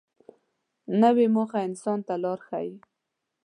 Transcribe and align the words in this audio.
نوې 1.01 1.25
موخه 1.35 1.59
انسان 1.67 1.99
ته 2.07 2.13
لار 2.23 2.39
ښیي 2.47 2.71